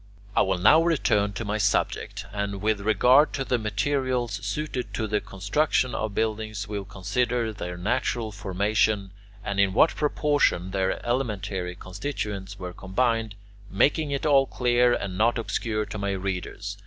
[0.35, 5.05] I will now return to my subject, and with regard to the materials suited to
[5.05, 9.11] the construction of buildings will consider their natural formation
[9.45, 13.35] and in what proportions their elementary constituents were combined,
[13.69, 16.79] making it all clear and not obscure to my readers.